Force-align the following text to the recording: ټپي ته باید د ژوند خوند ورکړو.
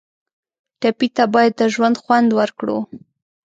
ټپي 0.81 1.07
ته 1.15 1.23
باید 1.33 1.53
د 1.59 1.61
ژوند 1.73 1.95
خوند 2.03 2.29
ورکړو. 2.39 2.77